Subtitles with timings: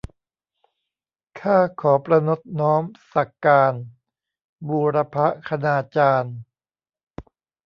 [1.39, 3.73] ข้าขอประณตน้อมสักการ
[4.67, 5.15] บูรพ
[5.47, 6.37] คณาจารย์